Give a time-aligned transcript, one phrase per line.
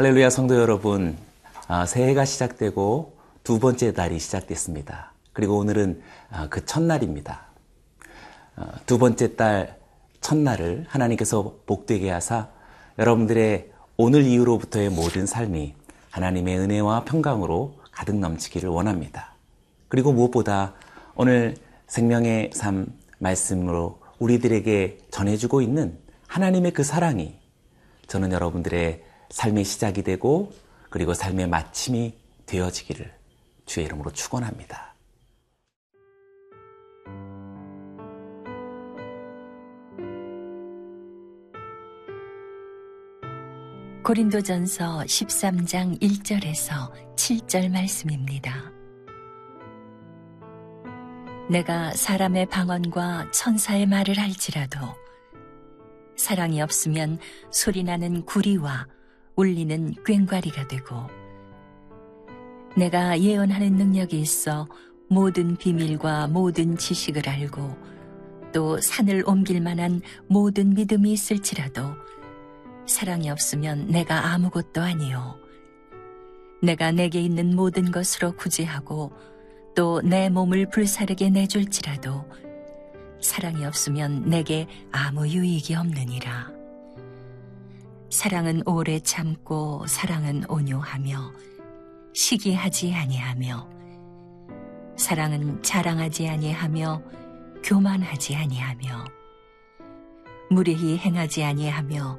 [0.00, 1.14] 할렐루야 성도 여러분,
[1.68, 5.12] 아, 새해가 시작되고 두 번째 달이 시작됐습니다.
[5.34, 7.42] 그리고 오늘은 아, 그 첫날입니다.
[8.56, 9.76] 아, 두 번째 달
[10.22, 12.48] 첫날을 하나님께서 복되게 하사
[12.98, 15.74] 여러분들의 오늘 이후로부터의 모든 삶이
[16.12, 19.34] 하나님의 은혜와 평강으로 가득 넘치기를 원합니다.
[19.88, 20.72] 그리고 무엇보다
[21.14, 21.58] 오늘
[21.88, 22.86] 생명의 삶
[23.18, 27.38] 말씀으로 우리들에게 전해주고 있는 하나님의 그 사랑이
[28.06, 30.52] 저는 여러분들의 삶의 시작이 되고
[30.90, 32.14] 그리고 삶의 마침이
[32.46, 33.12] 되어지기를
[33.64, 34.90] 주의 이름으로 축원합니다.
[44.02, 48.72] 고린도전서 13장 1절에서 7절 말씀입니다.
[51.48, 54.78] 내가 사람의 방언과 천사의 말을 할지라도
[56.16, 57.18] 사랑이 없으면
[57.52, 58.86] 소리나는 구리와
[59.36, 61.06] 울리는 꽹과리가 되고
[62.76, 64.68] 내가 예언하는 능력이 있어
[65.08, 67.76] 모든 비밀과 모든 지식을 알고
[68.52, 71.94] 또 산을 옮길 만한 모든 믿음이 있을지라도
[72.86, 75.38] 사랑이 없으면 내가 아무것도 아니요.
[76.62, 79.12] 내가 내게 있는 모든 것으로 구제하고
[79.74, 82.24] 또 내 몸을 불사르게 내줄지라도
[83.20, 86.59] 사랑이 없으면 내게 아무 유익이 없느니라.
[88.20, 91.32] 사랑은 오래 참고 사랑은 온유하며
[92.12, 93.70] 시기하지 아니하며
[94.94, 97.02] 사랑은 자랑하지 아니하며
[97.64, 99.04] 교만하지 아니하며
[100.50, 102.18] 무례히 행하지 아니하며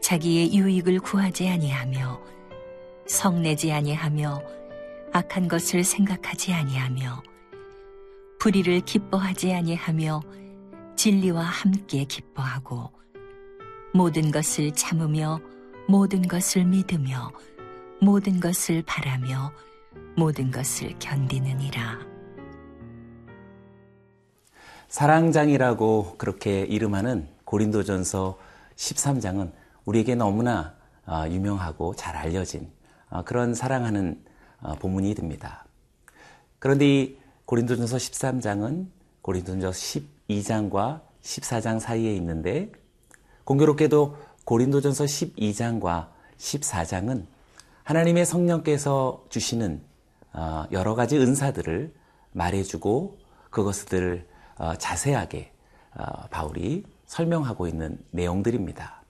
[0.00, 2.18] 자기의 유익을 구하지 아니하며
[3.06, 4.42] 성내지 아니하며
[5.12, 7.22] 악한 것을 생각하지 아니하며
[8.38, 10.22] 불의를 기뻐하지 아니하며
[10.96, 12.98] 진리와 함께 기뻐하고
[13.92, 15.40] 모든 것을 참으며
[15.88, 17.32] 모든 것을 믿으며
[18.00, 19.52] 모든 것을 바라며
[20.16, 21.98] 모든 것을 견디느니라.
[24.88, 28.38] 사랑장이라고 그렇게 이름하는 고린도전서
[28.76, 29.52] 13장은
[29.84, 30.74] 우리에게 너무나
[31.04, 32.70] 아, 유명하고 잘 알려진
[33.08, 34.22] 아, 그런 사랑하는
[34.60, 35.64] 아, 본문이 됩니다.
[36.60, 38.86] 그런데 이 고린도전서 13장은
[39.22, 42.70] 고린도전서 12장과 14장 사이에 있는데
[43.44, 46.08] 공교롭게도 고린도전서 12장과
[46.38, 47.26] 14장은
[47.84, 49.82] 하나님의 성령께서 주시는
[50.32, 51.92] 어, 여러 가지 은사들을
[52.32, 53.18] 말해주고
[53.50, 55.52] 그것들을 어, 자세하게
[55.96, 59.02] 어, 바울이 설명하고 있는 내용들입니다.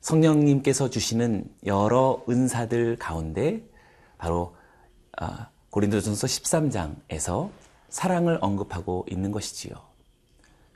[0.00, 3.68] 성령님께서 주시는 여러 은사들 가운데
[4.18, 4.54] 바로
[5.70, 7.50] 고린도전서 13장에서
[7.88, 9.74] 사랑을 언급하고 있는 것이지요.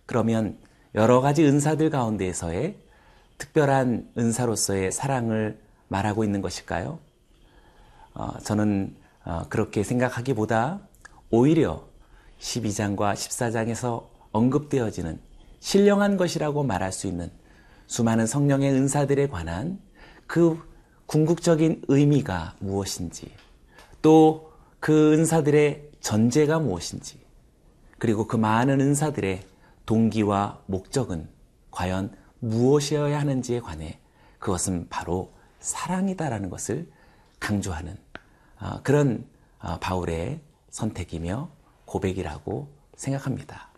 [0.04, 0.58] 그러면
[0.94, 2.76] 여러 가지 은사들 가운데에서의
[3.38, 5.58] 특별한 은사로서의 사랑을
[5.88, 6.98] 말하고 있는 것일까요?
[8.14, 10.80] 어, 저는 어, 그렇게 생각하기보다
[11.30, 11.86] 오히려
[12.38, 15.20] 12장과 14장에서 언급되어지는
[15.60, 17.30] 신령한 것이라고 말할 수 있는
[17.86, 19.78] 수많은 성령의 은사들에 관한
[20.26, 20.58] 그
[21.06, 23.32] 궁극적인 의미가 무엇인지
[24.02, 24.50] 또
[24.80, 27.20] 그 은사들의 전제가 무엇인지
[27.98, 29.42] 그리고 그 많은 은사들의
[29.90, 31.28] 동기와 목적은
[31.72, 33.98] 과연 무엇이어야 하는지에 관해
[34.38, 36.88] 그것은 바로 사랑이다라는 것을
[37.40, 37.96] 강조하는
[38.56, 39.26] 아, 그런
[39.58, 41.50] 아, 바울의 선택이며
[41.86, 43.70] 고백이라고 생각합니다.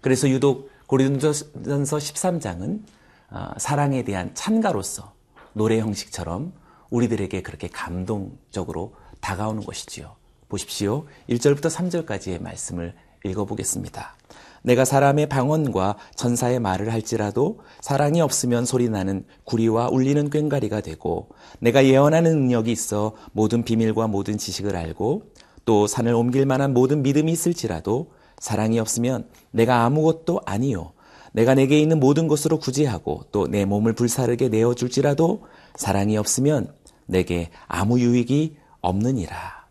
[0.00, 2.84] 그래서 유독 고린도전서 13장은
[3.30, 5.12] 아, 사랑에 대한 찬가로서
[5.54, 6.52] 노래 형식처럼
[6.90, 10.14] 우리들에게 그렇게 감동적으로 다가오는 것이지요.
[10.48, 11.08] 보십시오.
[11.28, 14.14] 1절부터 3절까지의 말씀을 읽어보겠습니다.
[14.62, 21.28] 내가 사람의 방언과 천사의 말을 할지라도 사랑이 없으면 소리나는 구리와 울리는 꽹가리가 되고
[21.60, 25.22] 내가 예언하는 능력이 있어 모든 비밀과 모든 지식을 알고
[25.64, 30.92] 또 산을 옮길 만한 모든 믿음이 있을지라도 사랑이 없으면 내가 아무것도 아니요
[31.32, 35.44] 내가 내게 있는 모든 것으로 구제하고 또 내 몸을 불사르게 내어 줄지라도
[35.76, 36.72] 사랑이 없으면
[37.06, 39.66] 내게 아무 유익이 없느니라.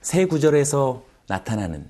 [0.00, 1.88] 새 구절에서 나타나는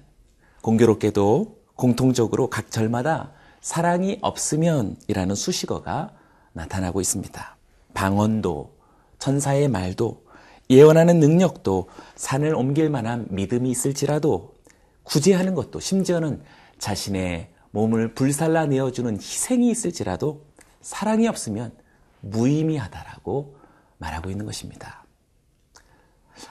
[0.62, 6.12] 공교롭게도 공통적으로 각 절마다 사랑이 없으면이라는 수식어가
[6.52, 7.56] 나타나고 있습니다.
[7.94, 8.76] 방언도,
[9.18, 10.24] 천사의 말도,
[10.70, 14.54] 예언하는 능력도, 산을 옮길 만한 믿음이 있을지라도,
[15.04, 16.42] 구제하는 것도, 심지어는
[16.78, 20.44] 자신의 몸을 불살라 내어주는 희생이 있을지라도,
[20.80, 21.72] 사랑이 없으면
[22.20, 23.56] 무의미하다라고
[23.98, 25.04] 말하고 있는 것입니다.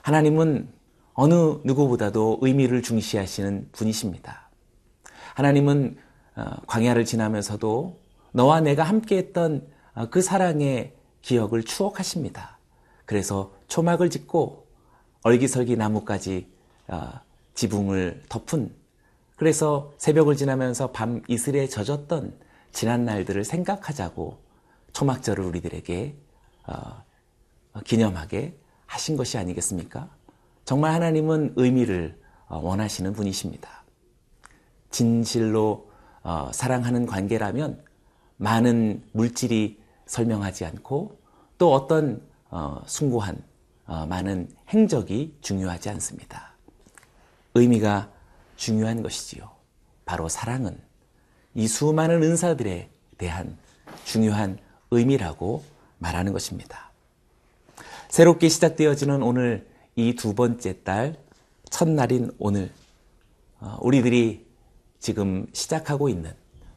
[0.02, 0.70] 하나님은
[1.20, 1.34] 어느
[1.64, 4.52] 누구보다도 의미를 중시하시는 분이십니다.
[5.34, 5.98] 하나님은
[6.36, 7.98] 어, 광야를 지나면서도
[8.34, 10.94] 너와 내가 함께했던 어, 그 사랑의
[11.24, 12.60] 기억을 추억하십니다.
[13.06, 14.68] 그래서 초막을 짓고
[15.24, 16.52] 얼기설기 나무까지
[16.88, 17.14] 어,
[17.56, 18.72] 지붕을 덮은
[19.38, 22.38] 그래서 새벽을 지나면서 밤 이슬에 젖었던
[22.72, 24.38] 지난 날들을 생각하자고
[24.94, 26.16] 초막절을 우리들에게
[26.68, 27.04] 어,
[27.86, 28.56] 기념하게
[28.86, 30.16] 하신 것이 아니겠습니까?
[30.68, 32.20] 정말 하나님은 의미를
[32.50, 33.86] 어, 원하시는 분이십니다.
[34.90, 35.90] 진실로
[36.24, 37.82] 어, 사랑하는 관계라면
[38.36, 41.22] 많은 물질이 설명하지 않고
[41.58, 43.42] 또 어떤 어, 숭고한
[43.86, 46.52] 어, 많은 행적이 중요하지 않습니다.
[47.54, 48.12] 의미가
[48.58, 49.50] 중요한 것이지요.
[50.04, 50.78] 바로 사랑은
[51.54, 53.58] 이 수많은 은사들에 대한
[54.04, 54.60] 중요한
[54.92, 55.64] 의미라고
[56.00, 56.92] 말하는 것입니다.
[58.10, 61.16] 새롭게 시작되어지는 오늘 이 두 번째 달
[61.72, 62.72] 첫날인 오늘
[63.60, 64.46] 어, 우리들이
[65.00, 66.34] 지금 시작하고 있는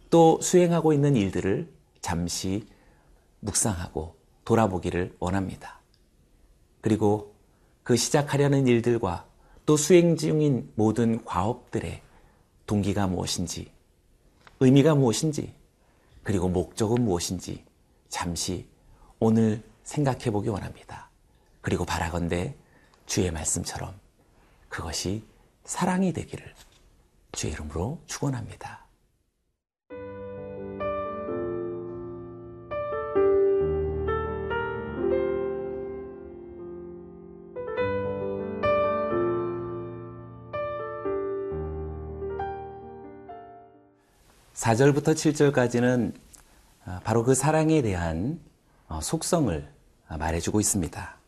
[0.09, 1.71] 또 수행하고 있는 일들을
[2.01, 2.67] 잠시
[3.41, 5.81] 묵상하고 돌아보기를 원합니다.
[6.81, 7.35] 그리고
[7.83, 9.27] 그 시작하려는 일들과
[9.67, 12.01] 또 수행 중인 모든 과업들의
[12.67, 13.71] 동기가 무엇인지,
[14.61, 15.53] 의미가 무엇인지,
[16.23, 17.65] 그리고 목적은 무엇인지
[18.09, 18.67] 잠시
[19.19, 21.11] 오늘 생각해 보기 원합니다.
[21.61, 22.57] 그리고 바라건대
[23.11, 23.93] 주의 말씀처럼
[24.69, 25.27] 그것이
[25.65, 26.55] 사랑이 되기를
[27.33, 28.87] 주의 이름으로 축원합니다.
[44.55, 46.15] (4절부터) (7절까지는)
[46.85, 48.39] 아, 바로 그 사랑에 대한
[48.87, 49.69] 어, 속성을
[50.17, 51.19] 말해주고 있습니다.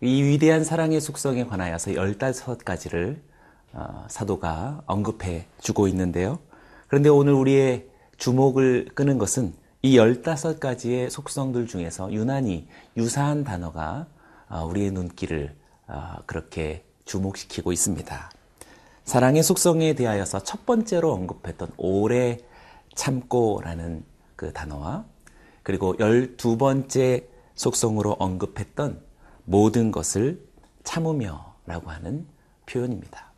[0.00, 3.20] 어, 이 위대한 사랑의 속성에 관하여서 15가지를
[3.72, 6.38] 어, 사도가 언급해 주고 있는데요.
[6.88, 7.86] 그런데 오늘 우리의
[8.16, 12.66] 주목을 끄는 것은 이 15가지의 속성들 중에서 유난히
[12.96, 14.06] 유사한 단어가
[14.68, 15.54] 우리의 눈길을
[16.26, 18.30] 그렇게 주목시키고 있습니다.
[19.04, 22.38] 사랑의 속성에 대하여서 첫 번째로 언급했던 오래
[22.94, 24.04] 참고라는
[24.36, 25.04] 그 단어와
[25.62, 29.00] 그리고 열두 번째 속성으로 언급했던
[29.50, 30.40] 모든 것을
[30.84, 32.24] 참으며 라고 하는
[32.66, 33.32] 표현입니다.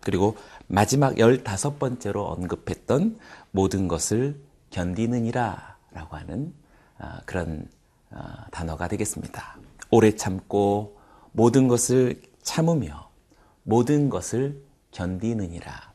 [0.00, 0.34] 그리고
[0.66, 3.18] 마지막 열다섯 번째로 언급했던
[3.50, 6.54] 모든 것을 견디느니라 라고 하는
[6.96, 7.68] 아, 그런
[8.10, 9.58] 아, 단어가 되겠습니다.
[9.90, 10.96] 오래 참고
[11.32, 13.10] 모든 것을 참으며
[13.62, 14.62] 모든 것을
[14.92, 15.92] 견디느니라.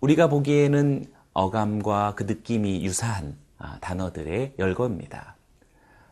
[0.00, 1.04] 우리가 보기에는
[1.34, 5.36] 어감과 그 느낌이 유사한 아, 단어들의 열거입니다.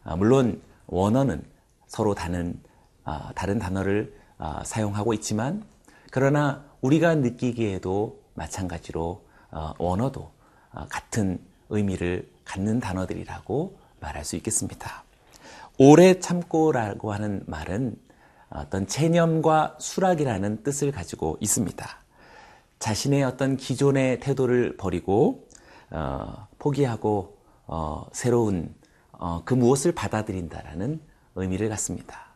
[0.04, 1.42] 아, 물론 원어는
[1.90, 2.54] 서로 다른
[3.02, 4.14] 아, 다른 단어를
[4.64, 5.64] 사용하고 있지만
[6.12, 10.30] 그러나 우리가 느끼기에도 마찬가지로 어, 원어도
[10.88, 15.04] 같은 의미를 갖는 단어들이라고 말할 수 있겠습니다.
[15.78, 17.96] 오래 참고라고 하는 말은
[18.50, 21.86] 어떤 체념과 수락이라는 뜻을 가지고 있습니다.
[22.78, 25.48] 자신의 어떤 기존의 태도를 버리고
[25.90, 28.74] 어, 포기하고 어, 새로운
[29.12, 31.00] 어, 그 무엇을 받아들인다라는
[31.40, 32.30] 의미를 갖습니다.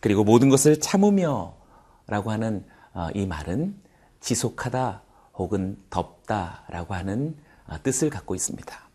[0.00, 1.54] 그리고 모든 것을 참으며
[2.06, 3.76] 라고 하는 어, 이 말은
[4.20, 5.02] 지속하다
[5.34, 7.36] 혹은 덮다라고 하는
[7.66, 8.86] 어, 뜻을 갖고 있습니다.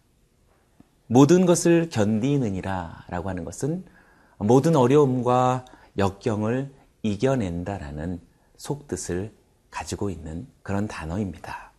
[1.07, 3.83] 모든 것을 견디느니라 라고 하는 것은
[4.37, 5.65] 모든 어려움과
[5.97, 8.21] 역경을 이겨낸다라는
[8.57, 9.33] 속뜻을
[9.69, 11.71] 가지고 있는 그런 단어입니다.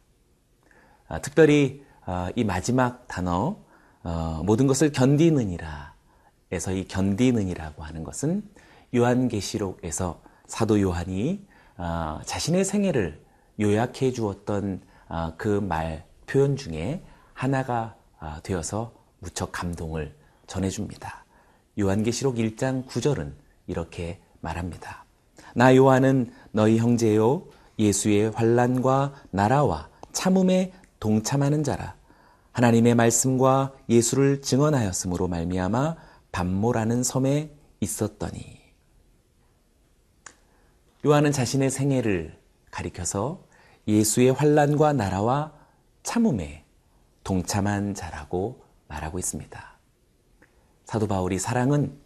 [1.08, 3.56] 아, 특별히 아, 이 마지막 단어
[4.02, 5.91] 어, 모든 것을 견디느니라
[6.52, 8.42] 에서 이 견디느니라고 하는 것은
[8.94, 13.20] 요한계시록에서 사도 요한이 아, 자신의 생애를
[13.58, 14.82] 요약해 주었던
[15.36, 17.02] 그 말 표현 중에
[17.34, 17.96] 하나가
[18.42, 20.14] 되어서 무척 감동을
[20.46, 21.24] 전해줍니다.
[21.78, 23.32] 요한계시록 1장 9절은
[23.66, 25.04] 이렇게 말합니다.
[25.54, 27.46] 나 요한은 너희 형제요
[27.78, 31.94] 예수의 환란과 나라와 참음에 동참하는 자라
[32.52, 35.96] 하나님의 말씀과 예수를 증언하였으므로 말미암아
[36.32, 38.60] 반모라는 섬에 있었더니
[41.04, 42.38] 요한은 자신의 생애를
[42.70, 43.44] 가리켜서
[43.86, 45.52] 예수의 환란과 나라와
[46.02, 46.64] 참음에
[47.24, 49.72] 동참한 자라고 말하고 있습니다.
[50.84, 51.98] 사도 바울이 사랑은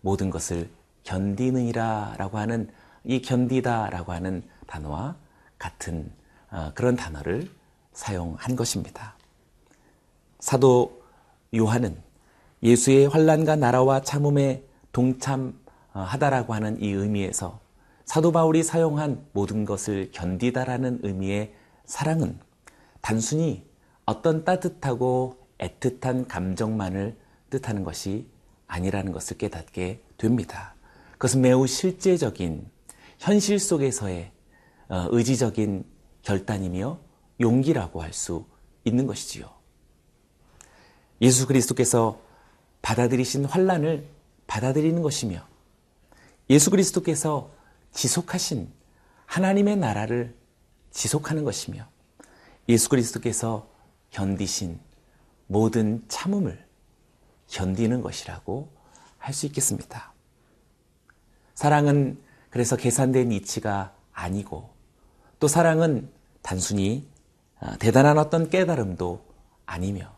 [0.00, 0.70] 모든 것을
[1.04, 2.70] 견디느니라라고 하는
[3.04, 5.16] 이 견디다라고 하는 단어와
[5.58, 6.12] 같은
[6.50, 7.50] 어, 그런 단어를
[7.92, 9.16] 사용한 것입니다.
[10.38, 11.02] 사도
[11.54, 12.05] 요한은
[12.62, 17.60] 예수의 환란과 나라와 참음에 동참하다라고 하는 이 의미에서
[18.04, 22.38] 사도 바울이 사용한 모든 것을 견디다라는 의미의 사랑은
[23.00, 23.64] 단순히
[24.04, 27.16] 어떤 따뜻하고 애틋한 감정만을
[27.50, 28.28] 뜻하는 것이
[28.66, 30.74] 아니라는 것을 깨닫게 됩니다.
[31.12, 32.66] 그것은 매우 실제적인
[33.18, 34.32] 현실 속에서의
[34.88, 35.84] 어, 의지적인
[36.22, 36.98] 결단이며
[37.40, 38.44] 용기라고 할 수
[38.84, 39.50] 있는 것이지요.
[41.20, 42.20] 예수 그리스도께서
[42.86, 44.06] 받아들이신 환란을
[44.46, 45.44] 받아들이는 것이며
[46.48, 47.50] 예수 그리스도께서
[47.90, 48.72] 지속하신
[49.26, 50.36] 하나님의 나라를
[50.92, 51.84] 지속하는 것이며
[52.68, 53.68] 예수 그리스도께서
[54.10, 54.78] 견디신
[55.48, 56.64] 모든 참음을
[57.48, 58.70] 견디는 것이라고
[59.18, 60.12] 할 수 있겠습니다.
[61.56, 64.70] 사랑은 그래서 계산된 이치가 아니고
[65.40, 66.08] 또 사랑은
[66.40, 67.08] 단순히
[67.58, 69.24] 아, 대단한 어떤 깨달음도
[69.64, 70.14] 아니며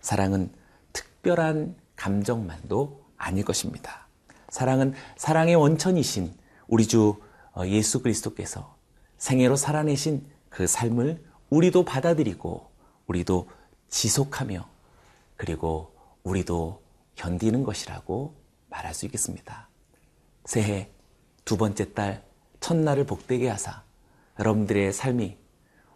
[0.00, 0.50] 사랑은
[0.92, 4.06] 특별한 감정만도 아닐 것입니다.
[4.48, 6.32] 사랑은 사랑의 원천이신
[6.68, 7.20] 우리 주
[7.54, 8.76] 어, 예수 그리스도께서
[9.18, 12.70] 생애로 살아내신 그 삶을 우리도 받아들이고
[13.08, 13.50] 우리도
[13.88, 14.66] 지속하며
[15.36, 16.80] 그리고 우리도
[17.16, 18.34] 견디는 것이라고
[18.70, 19.68] 말할 수 있겠습니다.
[20.44, 20.90] 새해
[21.44, 22.24] 두 번째 달
[22.60, 23.82] 첫날을 복되게 하사
[24.38, 25.36] 여러분들의 삶이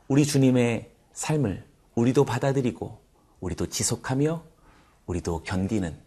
[0.09, 2.99] 우리 주님의 삶을 우리도 받아들이고
[3.41, 4.52] 우리도 지속하며
[5.13, 6.01] 우리도 견디는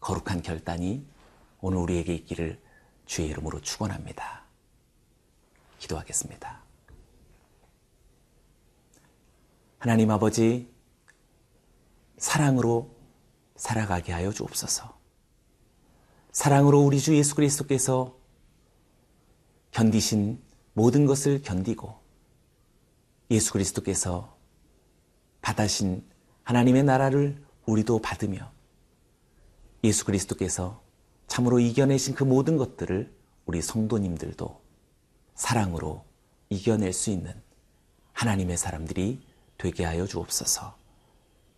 [0.00, 1.06] 거룩한 결단이
[1.60, 2.60] 오늘 우리에게 있기를
[3.06, 4.42] 주의 이름으로 축원합니다.
[5.78, 6.60] 기도하겠습니다.
[9.78, 10.68] 하나님 아버지
[12.16, 12.90] 사랑으로
[13.54, 14.98] 살아가게 하여 주옵소서.
[16.32, 18.16] 사랑으로 우리 주 예수 그리스도께서
[19.70, 21.96] 견디신 모든 것을 견디고
[23.30, 24.36] 예수 그리스도께서
[25.42, 26.04] 받으신
[26.42, 28.50] 하나님의 나라를 우리도 받으며
[29.84, 30.80] 예수 그리스도께서
[31.26, 34.60] 참으로 이겨내신 그 모든 것들을 우리 성도님들도
[35.34, 36.02] 사랑으로
[36.48, 37.34] 이겨낼 수 있는
[38.14, 39.20] 하나님의 사람들이
[39.58, 40.76] 되게 하여 주옵소서.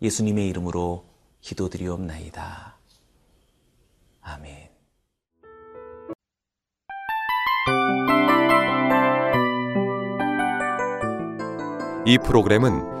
[0.01, 1.05] 예수님의 이름으로
[1.39, 2.75] 기도드리옵나이다.
[4.21, 4.69] 아멘.
[12.05, 13.00] 이 프로그램은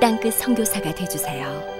[0.00, 1.77] 땅끝 성교사가 되주세요